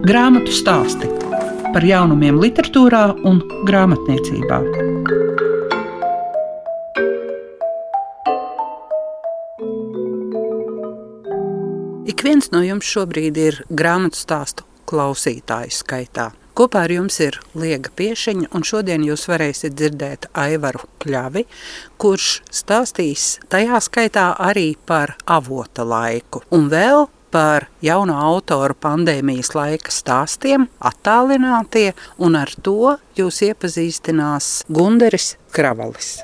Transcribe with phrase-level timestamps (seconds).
[0.00, 1.04] Grāmatu stāsti
[1.74, 4.60] par jaunumiem, literatūrā un grāmatniecībā.
[12.08, 16.30] Ik viens no jums šobrīd ir grāmatu stāstu klausītāju skaitā.
[16.56, 21.44] Kopā ar jums ir Liega Piešiņa, un šodien jūs varēsiet dzirdēt Aivaru Kļavi,
[22.00, 26.40] kurš stāstīs tajā skaitā arī par avota laiku.
[26.56, 35.36] Un vēl par jauno autoru pandēmijas laika stāstiem, attālinātie, un ar to jūs iepazīstinās Gunderis
[35.54, 36.18] Kravalis.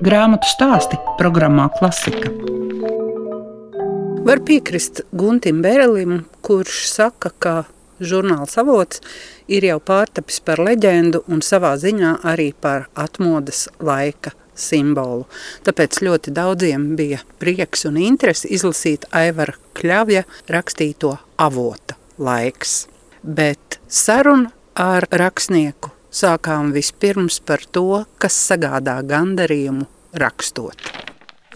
[0.00, 2.32] Grāmatu stāsti programmā Klasika.
[4.24, 7.54] Var piekrist Guntim Berelim, kurš saka, ka
[8.00, 9.00] žurnāls avots
[9.48, 15.26] ir jau pārtapis par leģendu un savā ziņā arī par atmodas laika simbolu.
[15.66, 22.86] Tāpēc ļoti daudziem bija prieks un interesi izlasīt Aivara Kļavja rakstīto avota laiks.
[23.22, 29.86] Bet saruna ar rakstnieku sākām vispirms par to, kas sagādā gandarījumu
[30.20, 30.90] rakstot.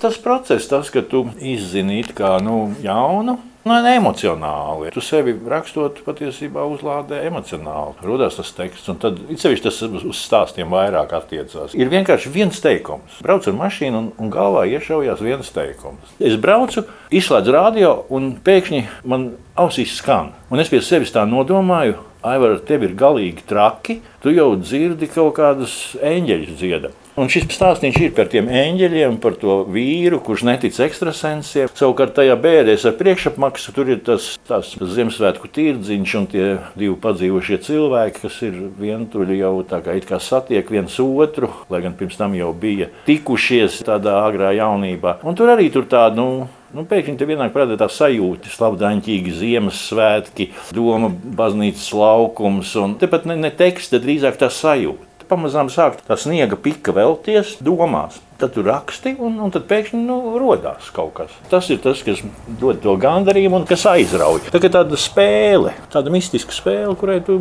[0.01, 4.91] Tas process, tas, ka tu izzini kā nu, jaunu, Nu, emocionāli.
[4.93, 7.97] Tu sevi rakstot, patiesībā uzlādē emocionāli.
[8.05, 11.73] Radās tas teksts, un tad sevišķi tas uz stāstiem vairāk attiecās.
[11.73, 13.23] Ir vienkārši viens teikums.
[13.25, 16.13] Braucu ar mašīnu, un, un galvā iešaujās viens teikums.
[16.21, 20.35] Es braucu, izslēdzu radio, un pēkšņi man ausīs skan.
[20.53, 23.99] Un es pie sevis tā nodomāju, Aivar, tev ir galīgi traki.
[24.25, 27.04] Tu jau dzirdi kaut kādus eņģeļus dziedāt.
[27.15, 31.69] Un šis stāstījums ir par tiem eņģeļiem, par to vīru, kurš netic ekstrasensiem.
[31.79, 37.61] Savukārt tajā bēdēs ar priekšapmaksu tur ir tas, tas Ziemassvētku tirdziņš un tie divi padzīvošie
[37.69, 42.35] cilvēki, kas ir vientuļi jau tā kā, kā satiek viens otru, lai gan pirms tam
[42.35, 45.21] jau bija tikušies tādā agrā jaunībā.
[45.23, 50.49] Un tur arī tur tāda, nu, Nu, pēkšņi tur vienāk parādās tā sajūta, slapdaņķīgi Ziemassvētki,
[50.75, 56.59] doma, baznīcas laukums un tepat ne, ne teksts, drīzāk tā sajūta pamazām sāk tā sniega
[56.61, 58.21] pika vēlties domās.
[58.35, 61.35] Tad tu raksti, un, un tad pēkšņi nu, radās kaut kas.
[61.53, 62.19] Tas ir tas, kas
[62.59, 64.49] dod to gandarījumu un kas aizrauj.
[64.51, 67.37] Tā ir tāda spēle, tāda mistiska spēle, kurai tu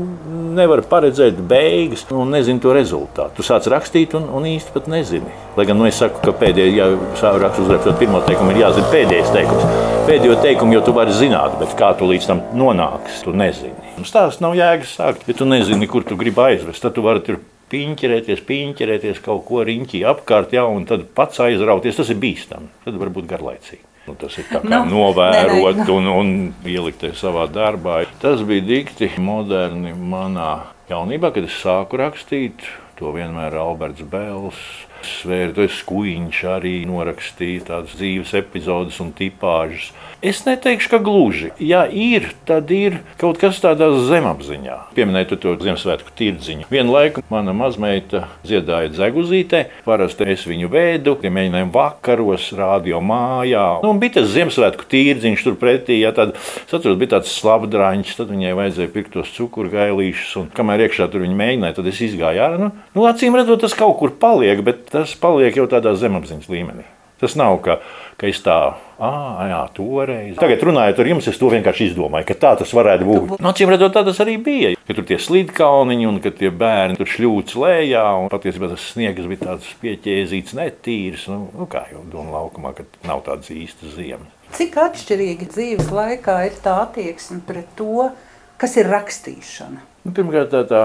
[0.53, 3.39] nevari paredzēt beigas un nezini to rezultātu.
[3.39, 5.33] Tu sāc rakstīt un, un īsti pat nezini.
[5.57, 8.91] Lai gan nu, es saku, ka pēdējā, ja sāku rakstīt, uzrakstot pirmo teikumu, ir jāzina
[8.93, 9.65] pēdējais teikums.
[10.05, 13.93] Pēdējo teikumu jau tu vari zināt, bet kā tu līdz tam nonāksi, tu nezini.
[14.05, 16.81] Stāsts nav jēgas sākt, ja tu nezini, kur tu gribi aizvest.
[16.85, 17.41] Tad tu vari tur
[17.73, 21.97] piņķerēties, piņķerēties kaut ko riņķī apkārt, ja, un tad pats aizrauties.
[21.99, 22.69] Tas ir bīstami.
[22.85, 23.83] Tad var būt garlaicīgi.
[24.03, 26.31] Nu, tas ir kā no, nu, novērot ne, ne, un, un
[26.67, 28.01] ielikt savā darbā.
[28.21, 32.65] Tas bija dikti moderni manā jaunībā, kad es sāku rakstīt.
[32.99, 34.59] To vienmēr Alberts Bēls
[35.03, 39.91] Svērtais skuiņš arī norakstīja tādas dzīves epizodes un tipāžas.
[40.23, 41.49] Es neteikšu, ka gluži.
[41.59, 44.77] Ja ir, tad ir kaut kas tādā zemapziņā.
[44.95, 46.69] Pieminēt to Ziemassvētku tirdziņu.
[46.71, 53.65] Vienu laiku mana mazmeita dziedāja dzeguzītē, parasti es viņu veidu, ja mēģinājām vakaros, rādio mājā.
[53.83, 56.37] Nu, bija tas Ziemassvētku tirdziņš tur pretī, ja tad,
[56.69, 61.39] atceros, bija tāds slabdraņš, tad viņai vajadzēja pirkt tos cukurgailīšus, un kamēr iekšā tur viņa
[61.43, 62.63] mēģināja, tad es izgāju ārā.
[62.63, 66.92] Nu, nu, acīm redzot, tas kaut kur paliek, bet tas paliek jau tādā zemapziņas līmenī.
[67.23, 67.77] Tas nav ka,
[68.19, 68.57] ka es tā,
[68.99, 70.33] ah, jā, toreiz.
[70.35, 73.29] Tagad runājot ar jums, es to vienkārši izdomāju, ka tā tas varētu būt.
[73.31, 74.73] No nu, acīm redzot, tā tas arī bija.
[74.83, 78.03] Ka tur tie slīdkalniņi un ka tie bērni tur šļūts lejā.
[78.33, 81.29] Patiesībā tas sniegs bija tāds pieķēzīts, netīrs.
[81.31, 84.27] Nu, nu kā jau doma laukumā, ka nav tādas īstas ziemas.
[84.53, 88.11] Cik atšķirīgi dzīves laikā ir tā attieksme pret to,
[88.59, 89.92] kas ir rakstīšana?
[90.03, 90.79] Nu, pirmkārt, tā, tā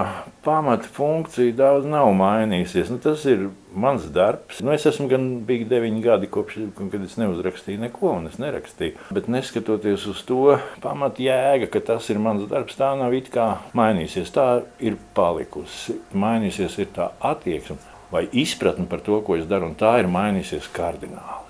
[0.46, 2.92] pamata funkcija daudz nav mainījusies.
[2.92, 4.60] Nu, tas ir mans darbs.
[4.62, 9.08] Nu, es esmu gan bijis deviņi gadi, kopš kad es neuzrakstīju neko, un es nerakstīju.
[9.16, 13.48] Bet neskatoties uz to pamata jēga, ka tas ir mans darbs, tā nav it kā
[13.78, 14.30] mainījusies.
[14.38, 14.46] Tā
[14.78, 15.98] ir palikusi.
[16.14, 17.80] Mainījusies ir tā attieksme
[18.14, 21.48] vai izpratne par to, ko es daru, un tā ir mainījusies kardināli.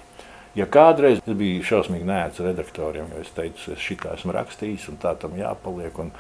[0.57, 4.97] Ja kādreiz es biju šausmīgi nērts redaktoriem, jo es teicu, es šitā esmu rakstījis, un
[5.05, 6.01] tā tam jāpaliek.
[6.01, 6.17] Un,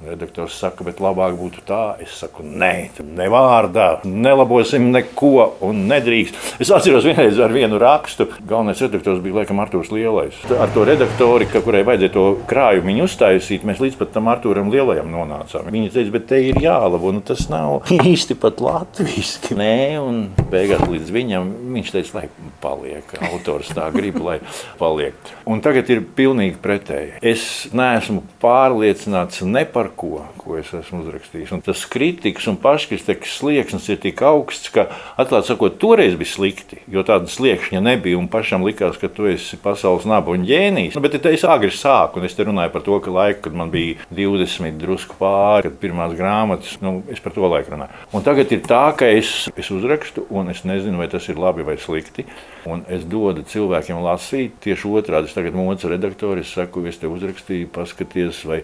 [0.00, 1.82] Redaktors saka, bet labāk būtu tā.
[2.00, 2.72] Es saku, nē,
[3.04, 6.56] ne vārdā, nelabosim neko un nedrīkst.
[6.62, 8.30] Es atceros vienreiz ar vienu rakstu.
[8.48, 10.38] Galvenais redaktors bija laikam Arthurs Lielais.
[10.56, 15.68] Ar to redaktori, kurai vajadzēja to krājumu uztaisīt, mēs līdz pat tam Arturam Lielajam nonācām.
[15.72, 19.56] Viņa teica, bet te ir jālabo, nu tas nav īsti pat latviski.
[19.60, 20.22] Nē, un
[20.52, 23.14] beigās līdz viņam viņš teica, lai paliek.
[23.30, 24.38] Autors tā grib, lai
[24.80, 25.34] paliek.
[25.50, 27.18] Un tagad ir pilnīgi pretēji.
[27.20, 27.44] Es
[27.76, 31.52] neesmu pārliecināts ne par ko, ko es esmu uzrakstījis.
[31.56, 34.86] Un tas kritikas un paškritikas slieksnis ir tik augsts, ka,
[35.20, 36.80] atklāti sakot, toreiz bija slikti.
[36.90, 40.96] Jo tāda sliekšņa nebija, un pašam likās, ka tu esi pasaules naba un ģēnijs.
[40.96, 43.72] Nu, bet es agri sāku, un es te runāju par to, ka laiku, kad man
[43.74, 48.04] bija 20, drusku pāri, kad pirmās grāmatas, nu, es par to laiku runāju.
[48.16, 51.66] Un tagad ir tā, ka es, es uzrakstu, un es nezinu, vai tas ir labi
[51.66, 52.26] vai slikti.
[52.68, 55.30] Un es dodu cilvēkiem lasīt tieši otrādi.
[55.30, 58.62] Es tagad mūcu redaktori, es saku, es te uzrakstīju, paskaties, vai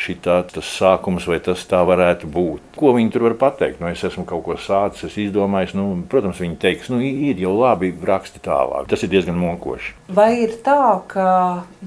[0.00, 2.72] šitā, tas sākums, vai tas tā varētu būt.
[2.78, 3.80] Ko viņi tur var pateikt?
[3.82, 7.54] Nu, es esmu kaut ko sācis, es izdomāju, nu, protams, viņi teiks, nu, ir jau
[7.58, 8.88] labi, raksti tālāk.
[8.90, 9.94] Tas ir diezgan mokoši.
[10.16, 11.30] Vai ir tā, ka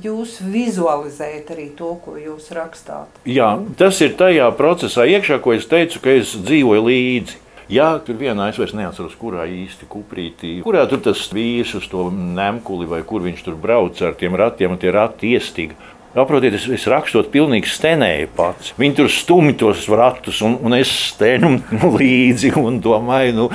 [0.04, 3.24] jūs vizualizējat arī to, ko jūs rakstāt?
[3.30, 7.40] Jā, tas ir tajā procesā iekšā, ko es teicu, ka es dzīvoju līdzi.
[7.72, 12.10] Jā, tur vienā es vairs neatceros, kurā īsti kuprītī, kurā tur tas vīrs uz to
[12.12, 15.78] nemkuli vai kur viņš tur brauc ar tiem ratiem un tie rati iestiga.
[16.14, 18.76] Saprotiet, es, es rakstot, pilnīgi stenēju pats.
[18.78, 23.48] Viņi tur stumj tos ratus, un, un es stenu nu, līdzi un domāju, nu,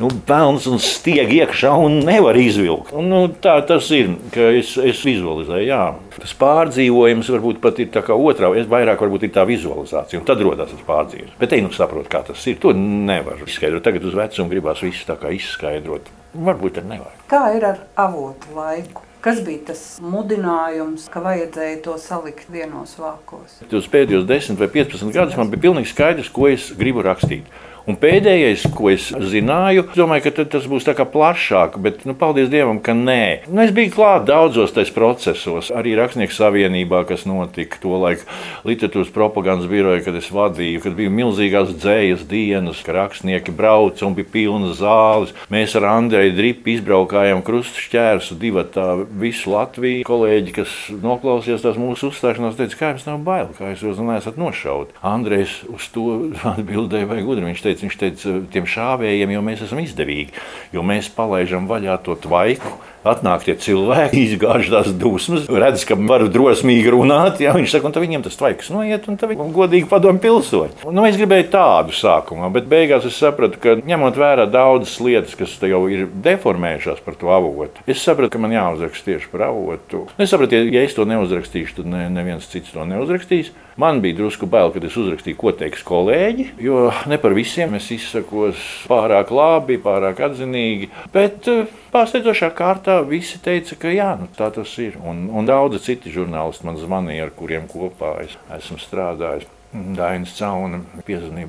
[0.00, 2.90] nu, pelns un stieg iekšā un nevar izvilkt.
[2.98, 5.68] Un, nu, tā tas ir, ka es, es vizualizēju.
[5.68, 5.84] Jā.
[6.16, 10.26] Tas pārdzīvojums varbūt pat ir tā kā otrā, es vairāk varbūt ir tā vizualizācija, un
[10.26, 11.38] tad rodas tas pārdzīvojums.
[11.38, 12.58] Bet te nu saprot, kā tas ir.
[12.66, 13.86] To nevar izskaidrot.
[13.86, 16.10] Tagad uz vecumu gribās visu tā kā izskaidrot.
[16.50, 17.14] Varbūt tad nevar.
[17.30, 19.06] Kā ir ar avotu laiku?
[19.22, 23.60] Kas bija tas mudinājums, ka vajadzēja to salikt vienos vākos?
[23.62, 27.46] Uz pēdējos 10 vai 15 gadus man bija pilnīgi skaidrs, ko es gribu rakstīt.
[27.88, 32.78] Un pēdējais, ko es zināju, es domāju, ka tas būs plašāk, bet nu, paldies Dievam,
[32.82, 33.48] ka nē.
[33.50, 38.26] Nu, es biju klāt daudzos tajos procesos, arī Rakstnieku savienībā, kas notika to laiku
[38.68, 44.16] literatūras propagandas biroja, kad es vadīju, kad bija milzīgās dzējas dienas, ka rakstnieki brauca un
[44.18, 45.34] bija pilnas zāles.
[45.52, 48.86] Mēs ar Andreju Dripu izbraukājām krustu šķērsu divatā
[49.20, 50.06] visu Latviju.
[50.08, 54.94] Kolēģi, kas noklausījās tās mūsu uzstāšanās, teica, kā jums nav bail, kā jūs neesat nošaut.
[55.02, 56.06] Andrejs uz to
[56.54, 57.48] atbildēja vai gudri.
[57.50, 60.36] Viņš teica, teica, viņš teica, tiem šāvējiem, jo mēs esam izdevīgi,
[60.76, 62.76] jo mēs palaidām vaļā to tvaiku
[63.08, 67.42] atnāk tie cilvēki, izgāž tās dusmas, redz, ka var drosmīgi runāt.
[67.42, 70.86] Jā, viņš saka, un viņiem tas tvaiks noiet, un viņi godīgi padomu pilsoņi.
[70.92, 75.56] Nu, es gribēju tādu sākumā, bet beigās es sapratu, ka ņemot vērā daudzas lietas, kas
[75.62, 80.06] jau ir deformējušās par to avotu, es sapratu, ka man jāuzraksta tieši par avotu.
[80.20, 83.52] Es sapratu, ja es to neuzrakstīšu, tad ne, neviens cits to neuzrakstīs.
[83.80, 87.86] Man bija drusku bail, kad es uzrakstīju, ko teiks kolēģi, jo ne par visiem es
[87.94, 88.60] izsakos
[88.90, 90.90] pārāk labi, pārāk atzinīgi.
[91.14, 94.98] Bet eh, pārsteidzošā kārtā tā visi teica, ka jā, nu, tā tas ir.
[95.04, 99.48] Un, un daudzi citi žurnālisti man zvanīja, ar kuriem kopā es esmu strādājis.
[99.72, 101.48] Dainis Cauna piezvanīja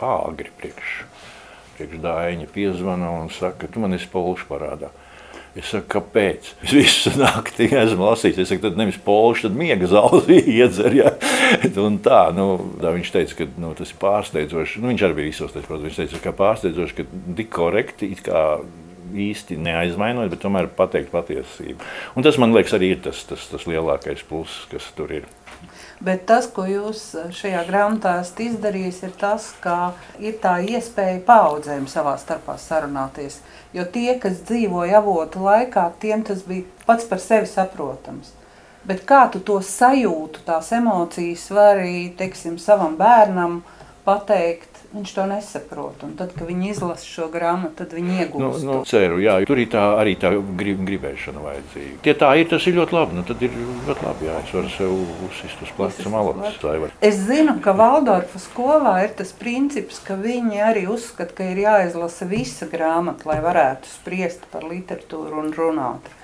[0.00, 0.92] pāri priekš.
[1.74, 4.92] Priekš Daiņa piezvana un saka, tu man esi polšu parādā.
[5.54, 6.48] Es saku, kāpēc?
[6.66, 8.40] Es visu naktī esmu lasījis.
[8.42, 10.26] Es saku, tad nevis polšu, tad miega zāles
[10.56, 10.96] iedzer.
[10.98, 11.12] Ja?
[11.78, 12.48] Un tā, nu,
[12.80, 14.82] tā viņš teica, ka nu, tas ir pārsteidzoši.
[14.82, 17.06] Nu, viņš arī bija visos, tas, protams, viņš teica, ka pārsteidzoši, ka
[17.38, 18.10] tik korekti,
[19.12, 21.80] īsti neaizvainojot, bet tomēr pateikt patiesību.
[22.16, 25.28] Un tas man liekas arī ir tas, tas, tas lielākais pluss, kas tur ir.
[26.04, 27.00] Bet tas, ko jūs
[27.32, 33.38] šajā grāmatā esat izdarījis, ir tas, ka ir tā iespēja paudzēm savā starpā sarunāties.
[33.74, 38.34] Jo tie, kas dzīvoja avotu laikā, tiem tas bija pats par sevi saprotams.
[38.84, 43.62] Bet kā tu to sajūtu, tās emocijas vari, teiksim, savam bērnam
[44.04, 46.02] pateikt, Viņš to nesaprot.
[46.06, 48.62] Un tad, kad viņi izlasa šo grāmatu, tad viņi iegūst.
[48.62, 51.98] Nu, nu, ceru, jā, tur ir tā, arī tā grib, gribēšana vajadzīga.
[52.06, 53.18] Ja tā ir, tas ir ļoti labi.
[53.18, 54.28] Nu, tad ir ļoti labi.
[54.30, 54.94] Jā, es varu sev
[55.26, 56.60] uzsist uz pleca malas.
[57.02, 62.30] Es zinu, ka Valdorfa skolā ir tas princips, ka viņi arī uzskata, ka ir jāizlasa
[62.30, 66.14] visa grāmata, lai varētu spriest par literatūru un runāt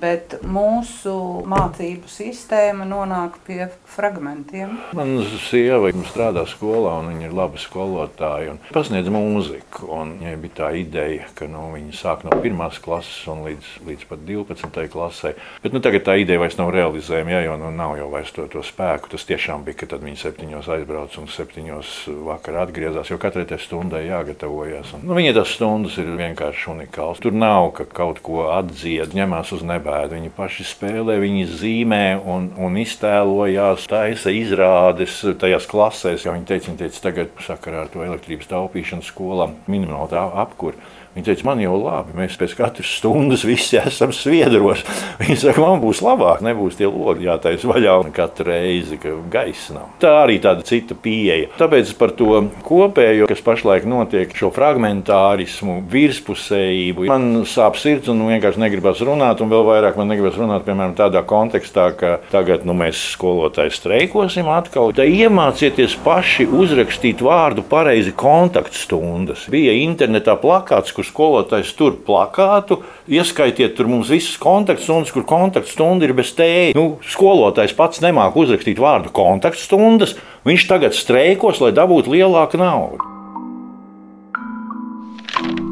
[0.00, 1.14] bet mūsu
[1.50, 4.76] mācību sistēma nonāk pie fragmentiem.
[4.96, 8.56] Man sieva strādā skolā, un viņa ir laba skolotāja.
[8.74, 9.90] Pasniedz mūziku.
[9.94, 14.24] Viņai bija tā ideja, ka nu, viņa sāk no pirmās klases un līdz, līdz pat
[14.26, 14.80] 12.
[14.92, 15.34] klasē.
[15.64, 18.46] Bet nu, tagad tā ideja vairs nav realizējama, ja, jo nu, nav jau vairs to,
[18.50, 19.12] to spēku.
[19.14, 21.94] Tas tiešām bija, ka viņa septiņos aizbrauca un septiņos
[22.30, 24.94] vakarā atgriezās, jo katrai stundai jāgatavojas.
[24.96, 27.22] Un, nu, viņa tas stundas ir vienkārši unikāls.
[27.22, 30.16] Tur nav ka kaut ko atdzied, ņemās uz nebu nebēda.
[30.16, 36.24] Viņi paši spēlē, viņi zīmē un, un iztēlojās, taisa izrādes tajās klasēs.
[36.24, 40.76] Viņi teica, viņi teica, tagad sakarā ar to elektrības taupīšanu skolām minimāli apkūra.
[41.14, 44.82] Viņa teica, man jau labi, mēs pēc katras stundas visi esam sviedros.
[45.22, 49.92] Viņa saka, man būs labāk, nebūs tie logi jātaisa vaļā katru reizi, ka gaisa nav.
[50.02, 51.52] Tā arī tāda cita pieeja.
[51.58, 58.62] Tāpēc par to kopējo, kas pašlaik notiek, šo fragmentārismu, virspusējību, man sāp sirds un vienkārši
[58.64, 62.98] negribas runāt, un vēl vairāk man negribas runāt piemēram, tādā kontekstā, ka tagad nu, mēs
[63.14, 64.90] skolotāji streikosim atkal.
[64.96, 69.46] Tā iemācieties paši uzrakstīt vārdu pareizi kontaktstundas.
[69.52, 72.82] Bija internetā plakāts, kur skolotājs tur plakātu.
[73.08, 76.74] Ieskaitiet tur mums visas kontaktstundas, kur kontaktstunda ir bez tēja.
[76.76, 80.16] Nu, skolotājs pats nemāk uzrakstīt vārdu kontaktstundas.
[80.44, 83.00] Viņš tagad streikos, lai dabūtu lielāku naudu.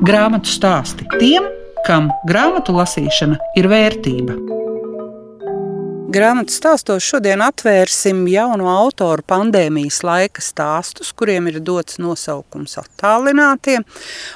[0.03, 1.47] Grāmatu stāsti tiem,
[1.87, 4.62] kam grāmatu lasīšana ir vērtība.
[6.13, 13.79] Grāmatas stāstos šodien atvērsim jauno autoru pandēmijas laika stāstus, kuriem ir dots nosaukums attālinātie.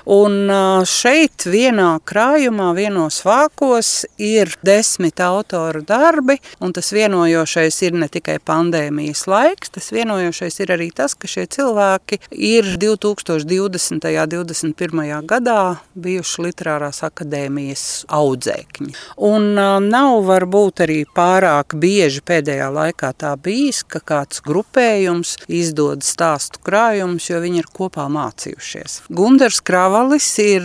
[0.09, 0.49] Un
[0.89, 8.39] šeit vienā krājumā, vienos vākos ir desmit autoru darbi, un tas vienojošais ir ne tikai
[8.41, 14.01] pandēmijas laiks, tas vienojošais ir arī tas, ka šie cilvēki ir 2020.
[14.17, 15.29] un 2021.
[15.29, 15.59] gadā
[15.93, 18.97] bijuši literārās akadēmijas audzēkņi.
[19.29, 19.53] Un
[19.91, 26.61] nav varbūt arī pārāk pārāk bieži pēdējā laikā tā bijis, ka kāds grupējums izdod stāstu
[26.63, 29.09] krājumus, jo viņi ir kopā mācījušies.
[29.11, 30.63] Gundars Kravalis ir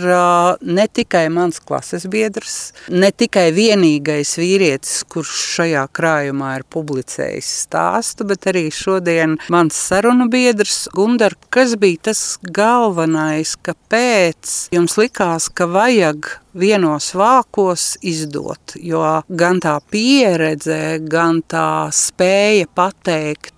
[0.62, 8.24] ne tikai mans klases biedrs, ne tikai vienīgais vīrietis, kurš šajā krājumā ir publicējis stāstu,
[8.24, 15.66] bet arī šodien mans sarunu biedrs Gundar, kas bija tas galvenais, kāpēc jums likās, ka
[15.66, 23.54] vajag vienos vākos izdot, jo gan tā pieredze, gan tā spēja pateikt,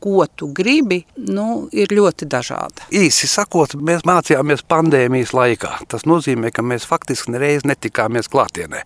[0.00, 2.86] ko tu gribi, nu, ir ļoti dažāda.
[2.96, 5.72] Īsi sakot, mēs mācījāmies pandēmijas laikā.
[5.90, 8.82] Tas nozīmē, ka mēs faktiski nereiz netikāmies klātienē.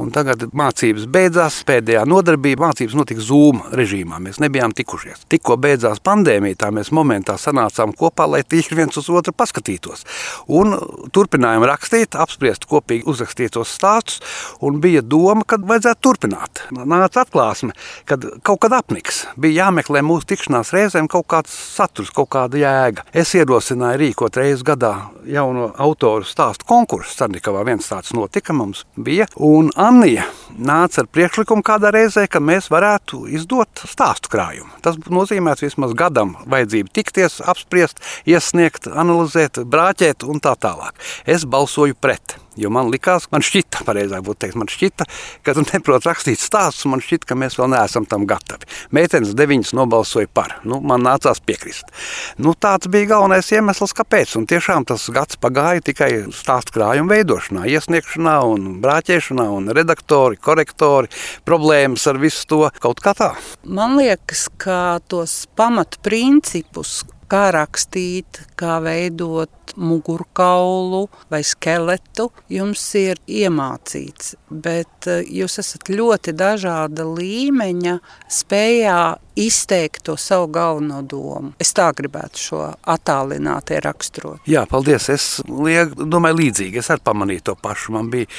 [0.00, 4.20] Un tagad mācības beidzās, pēdējā nodarbība mācības notika Zoom režīmā.
[4.22, 5.26] Mēs nebijām tikušies.
[5.34, 10.06] Tikko beidzās pandēmija, tā mēs momentā sanācām kopā, lai tīri viens uz otru paskatītos.
[10.54, 10.76] Un
[11.14, 14.22] turpinājām rakstīt, apspriest kopīgi uzrakstītos stāstus,
[14.64, 16.64] un bija doma, ka vajadzētu turpināt.
[16.74, 17.74] Nāca atklāsme,
[18.08, 19.24] kad kaut kad apniks.
[19.40, 23.04] Bija jāmeklē mūsu tikšanās tikšanās reizēm kaut kāds saturs, kaut kāda jēga.
[23.16, 27.14] Es ierosināju rīkot reizes gadā jauno autoru stāstu konkursu.
[27.16, 29.26] Sarnikavā viens tāds notika, mums bija.
[29.36, 30.26] Un Anija
[30.58, 34.68] nāca ar priekšlikumu kādā reizē, ka mēs varētu izdot stāstu krājumu.
[34.84, 40.98] Tas nozīmē vismaz gadam vajadzību tikties, apspriest, iesniegt, analizēt, brāķēt un tā tālāk.
[41.24, 42.36] Es balsoju pret.
[42.60, 45.06] Jo man likās, man šķita, pareizāk būtu teikt, man šķita,
[45.46, 48.68] ka tu neproti rakstīt stāstus, man šķita, ka mēs vēl neesam tam gatavi.
[48.94, 50.58] Meitenes deviņas nobalsoja par.
[50.68, 51.90] Nu, man nācās piekrist.
[52.38, 54.36] Nu, tāds bija galvenais iemesls, kāpēc.
[54.38, 61.10] Un tiešām tas gads pagāja tikai stāstu krājuma veidošanā, iesniegšanā, un brāķēšanā, un redaktori, korektori,
[61.48, 63.32] problēmas ar visu to kaut kā tā.
[63.64, 74.34] Man liekas, ka tos pamatprincipus, kā rakstīt, kā veidot mugurkaulu vai skeletu, jums ir iemācīts,
[74.50, 77.98] bet eh, jūs esat ļoti dažāda līmeņa
[78.30, 78.98] spējā
[79.34, 81.52] izteikt to savu galveno domu.
[81.58, 82.60] Es tā gribētu šo
[82.94, 84.44] attālināti raksturot.
[84.46, 85.08] Jā, paldies.
[85.10, 86.78] Es liek, domāju līdzīgi.
[86.78, 87.96] Es arī pamanīju to pašu.
[87.96, 88.30] Man bija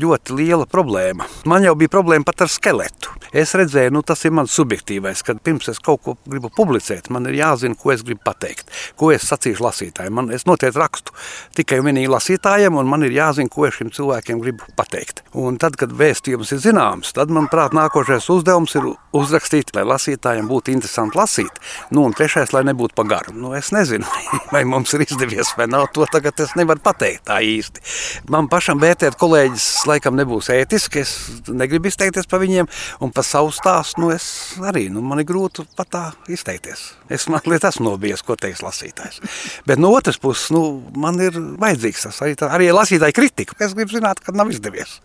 [0.00, 1.28] ļoti liela problēma.
[1.50, 3.14] Man jau bija problēma pat ar skeletu.
[3.30, 7.30] Es redzēju, nu, tas ir mans subjektīvais, kad pirms es kaut ko gribu publicēt, man
[7.30, 8.70] ir jāzina, ko es gribu pateikt,
[9.00, 10.16] ko es sacīšu lasītājiem.
[10.16, 11.14] Man, es noteikti rakstu
[11.58, 15.24] tikai un vienīgi lasītājiem, un man ir jāzina, ko es šiem cilvēkiem gribu pateikt.
[15.38, 20.74] Un tad, kad vēstījums ir zināms, tad, manuprāt, nākošais uzdevums ir uzrakstīt, lai lasītājiem būtu
[20.74, 21.60] interesanti lasīt.
[21.94, 23.34] Nu, un trešais, lai nebūtu pa garu.
[23.36, 24.06] Nu, es nezinu,
[24.54, 25.88] vai mums ir izdevies vai nav.
[25.94, 27.82] To tagad es nevaru pateikt tā īsti.
[28.30, 31.02] Man pašam vērtēt kolēģis laikam nebūs ētiski.
[31.02, 31.14] Es
[31.48, 32.68] negribu izteikties par viņiem,
[33.02, 34.26] un par savu stāstu nu, es
[34.66, 34.86] arī.
[34.92, 36.90] Nu, man ir grūti pat tā izteikties.
[37.10, 39.20] Es mazliet esmu nobijies, ko teiks lasītājs.
[39.66, 43.54] Bet no otras puses, nu, man ir vajadzīgs tas arī, tā, arī lasītāja kritika.
[43.60, 45.00] Es gribu zināt, kad nav izdevies.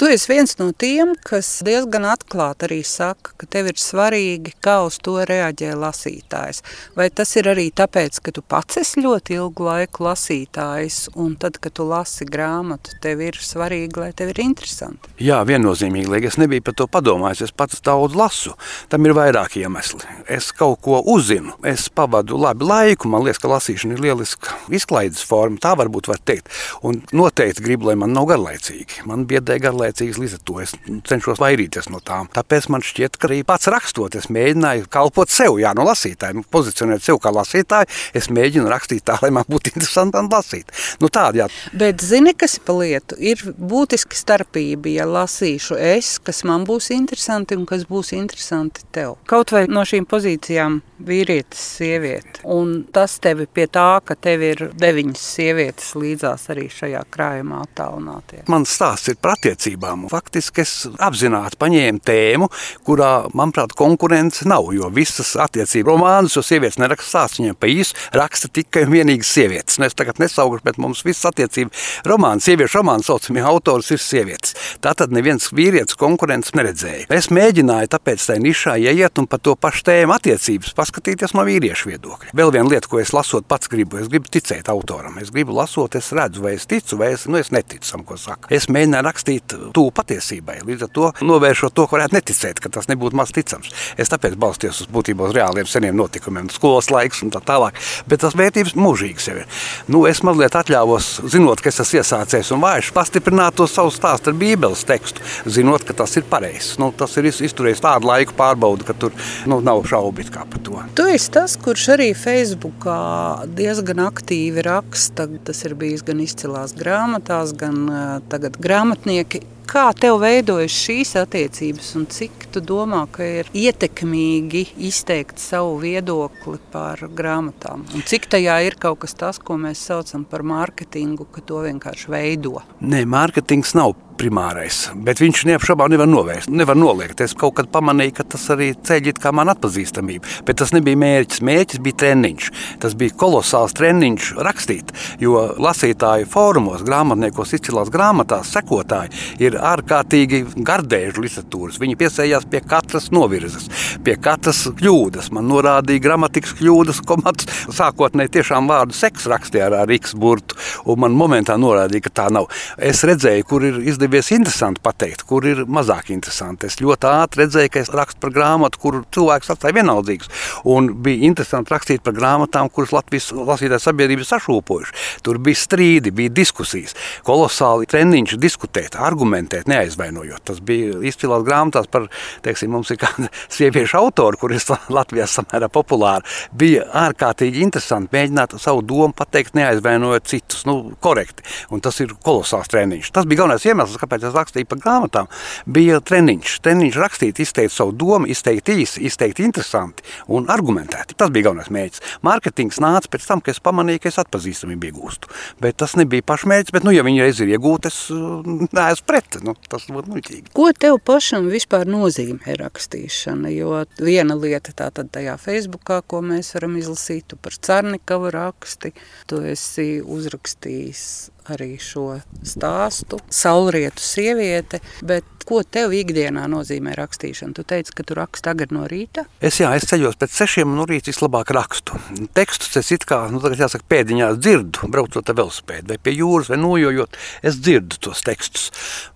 [0.00, 4.78] Tu esi viens no tiem, kas diezgan atklāti arī saka, ka tev ir svarīgi, kā
[4.86, 6.62] uz to reaģē lasītājs.
[6.96, 11.58] Vai tas ir arī tāpēc, ka tu pats esi ļoti ilgu laiku lasītājs, un tad,
[11.60, 15.12] kad tu lasi grāmatu, tev ir svarīgi, lai tev ir interesanti?
[15.20, 18.54] Jā, viennozīmīgi, lai es nebiju par to padomājis, es pats daudz lasu.
[18.88, 20.00] Tam ir vairāki iemesli.
[20.32, 25.22] Es kaut ko uzzinu, es pavadu labi laiku, man liekas, ka lasīšana ir lieliska izklaides
[25.26, 26.50] forma, tā varbūt var teikt.
[26.86, 29.04] Un noteikti gribu, lai man nav garlaicīgi.
[29.08, 30.74] Man biedē garlaicīgas, līdz ar to es
[31.08, 32.30] cenšos vairīties no tām.
[32.34, 36.44] Tāpēc man šķiet, ka arī pats rakstot, es mēģināju kalpot sev, jā, no lasītāja, nu,
[36.50, 37.90] pozicionēt sev kā lasītāju.
[38.16, 40.70] Es mēģinu rakstīt tā, lai man būtu interesanti lasīt.
[41.02, 41.48] Nu, tāda, jā.
[41.76, 43.18] Bet zini, kas pa lietu?
[43.18, 49.16] Ir būtiski starpība, ja lasīšu es, kas man būs interesanti un kas būs interesanti tev.
[49.30, 52.42] Kaut vai no šīm pozīcijām vīrietis, sieviete.
[52.50, 58.40] Un tas tevi pie tā, ka tev ir deviņas sievietes līdzās arī šajā krājumā attālinātie.
[58.50, 60.08] Mans stāsts ir par attiecībām.
[60.10, 62.48] Faktiski es apzināti paņēmu tēmu,
[62.88, 64.72] kurā, manuprāt, konkurence nav.
[64.74, 69.30] Jo visas attiecību romānus, jo sievietes neraksta stāstu, viņiem pa īsu raksta tikai un vienīgi
[69.30, 69.78] sievietes.
[69.78, 71.70] Un es tagad nesaukušu, bet mums visas attiecību
[72.10, 74.56] romāns, sieviešu romāns saucamie autors ir sievietes.
[74.82, 77.06] Tātad neviens vīrietis konkurences neredzēja.
[77.14, 81.94] Es mēģināju tāpēc tai nišā ieiet un par to pašu tēmu attiecības paskatīties no vīriešu
[81.94, 82.39] viedokļa.
[82.40, 85.18] Vēl viena lieta, ko es lasot pats gribu, es gribu ticēt autoram.
[85.20, 88.16] Es gribu lasot, es redzu, vai es ticu, vai es, nu, es neticu tam, ko
[88.16, 88.48] saka.
[88.56, 92.88] Es mēģināju rakstīt tuvu patiesībai, līdz ar to novēršot to, ko varētu neticēt, ka tas
[92.88, 93.68] nebūtu maz ticams.
[94.00, 97.76] Es tāpēc balstījos uz būtībā uz reāliem seniem notikumiem, skolas laiks un tā tālāk.
[98.08, 99.60] Bet tas vērtības mūžīgas jau ir.
[99.92, 104.32] Nu, es mazliet atļāvos, zinot, ka es esmu iesācies un vājš, pastiprināt to savu stāstu
[104.32, 106.78] ar Bībeles tekstu, zinot, ka tas ir pareizs.
[106.80, 109.12] Nu, tas ir izturējis tādu laiku pārbaudu, ka tur
[109.44, 110.80] nu, nav šaubu par to.
[110.96, 115.26] Tu esi tas, kurš arī Facebookā diezgan aktīvi raksta.
[115.46, 117.88] Tas ir bijis gan izcilās grāmatās, gan
[118.30, 119.42] tagad grāmatnieki.
[119.70, 126.58] Kā tev veidojas šīs attiecības, un cik tu domā, ka ir ietekmīgi izteikt savu viedokli
[126.72, 127.84] par grāmatām?
[127.94, 132.10] Un cik tajā ir kaut kas tāds, ko mēs saucam par mārketingu, ka to vienkārši
[132.10, 132.58] veido?
[132.82, 137.22] Nē, mārketings nav primārais, bet viņš neapšaubām nevar novērst, nevar noliegt.
[137.24, 141.40] Es kaut kad pamanīju, ka tas arī ceļ kā man atpazīstamību, bet tas nebija mērķis.
[141.46, 142.50] Mērķis bija treniņš.
[142.82, 151.24] Tas bija kolosāls treniņš rakstīt, jo lasītāju fórumos, grāmatniekos, izcilās grāmatās sekotāji ir ārkārtīgi gardēži
[151.24, 151.80] literatūras.
[151.80, 153.68] Viņi piesējās pie katras novirzes,
[154.04, 155.30] pie katras kļūdas.
[155.36, 161.00] Man norādīja gramatikas kļūdas, komats sākotnēji tiešām vārdu seks rakstīja ar, ar X burtu, un
[161.04, 162.50] man momentā norādīja, ka tā nav.
[162.76, 166.66] Es redzēju, kur ir izdevies izdevies interesanti pateikt, kur ir mazāk interesanti.
[166.66, 170.30] Es ļoti ātri redzēju, ka es rakstu par grāmatu, kur cilvēks atstāja vienaldzīgs.
[170.66, 174.96] Un bija interesanti rakstīt par grāmatām, kuras Latvijas lasītāju sabiedrība sašūpojuši.
[175.22, 180.42] Tur bija strīdi, bija diskusijas, kolosāli treniņš diskutēt, argumentēt, neaizvainojot.
[180.50, 182.08] Tas bija izcilās grāmatās par,
[182.42, 184.64] teiksim, mums ir kāda sieviešu autora, kur ir
[184.98, 186.26] Latvijā samērā populāra.
[186.50, 191.46] Bija ārkārtīgi interesanti mēģināt savu domu pateikt, neaizvainojot citus, nu, korekti.
[191.70, 193.14] Un tas ir kolosāls treniņš.
[193.14, 195.30] Tas bija galvenais iemesls, kāpēc es rakstīju par grāmatām,
[195.66, 196.56] bija treniņš.
[196.64, 201.16] Treniņš rakstīt, izteikt savu domu, izteikt īsi, izteikt interesanti un argumentēti.
[201.18, 202.04] Tas bija galvenais mērķis.
[202.26, 205.30] Mārketings nāca pēc tam, kad es pamanīju, ka es atpazīstamību iegūstu.
[205.62, 209.40] Bet tas nebija pašmērķis, bet, nu, ja viņi reiz ir iegūti, es uh, neesmu pret.
[209.46, 210.54] Nu, tas būtu muļķīgi.
[210.56, 213.52] Ko tev pašam vispār nozīmē rakstīšana?
[213.54, 218.94] Jo viena lieta tā tad tajā Facebookā, ko mēs varam izlasīt, tu par Carnikavu raksti,
[219.30, 221.04] tu esi uzrakstījis
[221.54, 223.20] arī šo stāstu.
[223.30, 227.54] Saulrietu sieviete, bet ko tev ikdienā nozīmē rakstīšana?
[227.56, 229.24] Tu teici, ka tu raksti agri no rīta?
[229.42, 231.98] Es, jā, es ceļos pēc sešiem no rīta vislabāk rakstu.
[232.36, 236.52] Tekstus es it kā, nu, tagad jāsaka, pēdiņās dzirdu, braucot ar velosipēdu vai pie jūras
[236.52, 237.18] vai nojojot,
[237.50, 238.68] es dzirdu tos tekstus.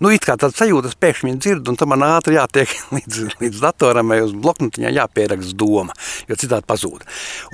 [0.03, 3.63] Nu, it kā tāds sajūtas pēkšņi viņi dzird, un tam man ātri jātiek līdz, līdz
[3.63, 5.95] datoram vai uz bloknotiņā jāpieraksta doma,
[6.27, 7.07] jo citādi pazūd.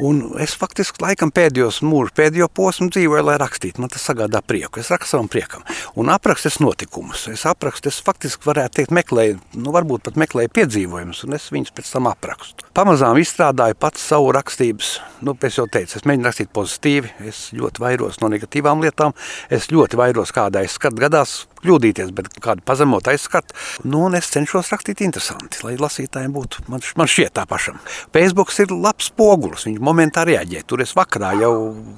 [0.09, 3.83] Un es faktiski laikam pēdējos mūžu, pēdējo posmu dzīvoju, lai rakstītu.
[3.83, 4.70] Man tas sagādā prieku.
[4.79, 5.65] Es rakstu savam priekam.
[5.99, 7.27] Un aprakstu es notikumus.
[7.33, 11.75] Es aprakstu, es faktiski varētu teikt, meklēju, nu, varbūt pat meklēju piedzīvojumus, un es viņus
[11.75, 12.69] pēc tam aprakstu.
[12.77, 14.93] Pamazām izstrādāju pats savu rakstības,
[15.27, 19.17] nu, es jau teicu, es mēģinu rakstīt pozitīvi, es ļoti vairos no negatīvām lietām,
[19.51, 23.57] es ļoti vairos kādā es skatu gadās, kļūdīties, bet kādu pazemot aizskatu.
[23.85, 26.65] Nu, es cenšos rakstīt interesanti, lai lasītājiem būtu.
[26.73, 27.81] Man, man šķiet tā pašam.
[28.15, 30.65] Facebook ir labs spogulis, viņš momentā reaģē.
[30.69, 31.53] Tur es vakarā jau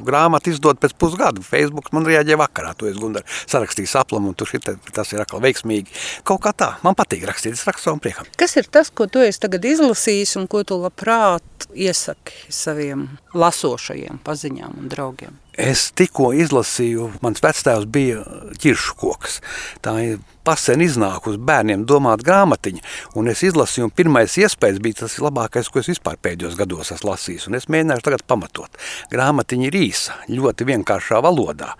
[0.06, 1.42] grāmatu izdod pēc pusgada.
[1.46, 2.74] Facebook man reaģē vakarā.
[2.78, 5.92] To es Gundar sarakstīju saplam, un tur šit, tas ir atkal veiksmīgi.
[6.28, 8.28] Kaut kā tā, man patīk rakstīt, es rakstu savam priekam.
[8.38, 14.20] Kas ir tas, ko tu esi tagad izlasījis un ko tu labprāt iesaki saviem lasošajiem
[14.26, 15.38] paziņām un draugiem?
[15.60, 18.22] Es tikko izlasīju, mans vectēvs bija
[18.62, 19.40] ķiršu koks.
[19.84, 22.82] Tā ir pasen iznākusi bērniem domāt grāmatiņa,
[23.18, 27.12] un es izlasīju, un pirmais iespējas bija tas labākais, ko es vispār pēdējos gados esmu
[27.12, 28.80] lasījis, un es mēģināšu tagad pamatot.
[29.12, 31.72] Grāmatiņa ir īsa, ļoti vienkāršā valodā,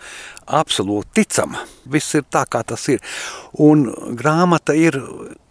[0.46, 3.02] absolūti ticama, viss ir tā, kā tas ir,
[3.62, 3.86] un
[4.18, 4.98] grāmata ir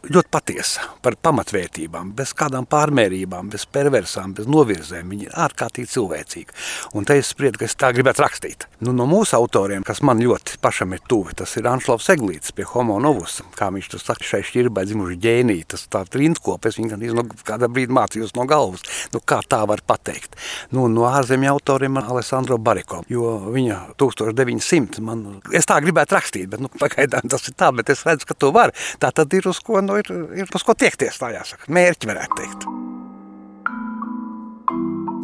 [0.02, 5.12] ļoti patiesa par pamatvērtībām, bez kādām pārmērībām, bez perversām, bez novirzēm.
[5.14, 6.58] Viņa ir ārkārtīgi cilvēcīga.
[6.98, 8.66] Un te es spriedu, ka es tā gribētu rakstīt.
[8.82, 12.66] Nu, no mūsu autoriem, kas man ļoti pašam ir tuvi, tas ir Anšlavs Eglīts pie
[12.74, 17.06] Homo Leonovs, kā viņš to saka, šai šķirbai dzimuši ģēnija, tas tā rindkopes, viņa gan
[17.18, 18.84] no kādā brīdī mācījos no galvas,
[19.14, 20.38] nu kā tā var pateikt.
[20.76, 25.24] Nu, no ārzemju autoriem ir Alessandro Bariko, jo viņa 1900, man,
[25.58, 28.52] es tā gribētu rakstīt, bet nu, pagaidām tas ir tā, bet es redzu, ka to
[28.54, 28.76] var.
[29.02, 32.42] Tā tad ir uz ko, nu, ir, ir uz ko tiekties, tā jāsaka, mērķi varētu
[32.44, 32.70] teikt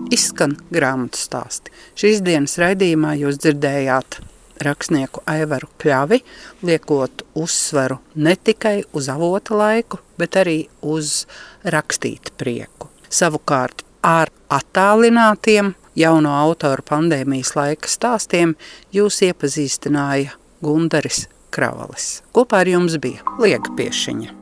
[0.07, 1.73] izskan grāmatu stāsti.
[1.99, 4.21] Šīs dienas raidījumā jūs dzirdējāt
[4.63, 6.21] rakstnieku Aivaru Kļavi,
[6.67, 11.25] liekot uzsvaru ne tikai uz avota laiku, bet arī uz
[11.63, 12.89] rakstīt prieku.
[13.09, 18.55] Savukārt ar attālinātiem jauno autoru pandēmijas laika stāstiem
[18.93, 22.21] jūs iepazīstināja Gundaris Kravalis.
[22.35, 24.33] Kopā ar jums bija Liega Piešiņa.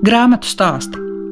[0.00, 1.09] Grāmatu stāsti